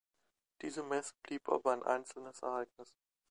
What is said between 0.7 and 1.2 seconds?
Messe